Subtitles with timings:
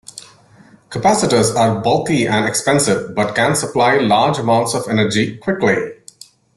[0.89, 5.93] Capacitors are bulky and expensive but can supply large amounts of energy quickly.